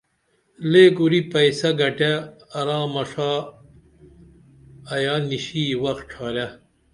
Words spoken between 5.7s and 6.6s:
وخ ڇھارے